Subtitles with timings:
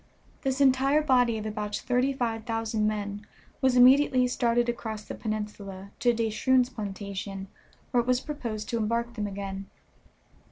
[0.41, 3.23] This entire body of about thirty five thousand men
[3.61, 7.47] was immediately started across the peninsula to De Shroon's plantation,
[7.91, 9.69] where it was proposed to embark them again.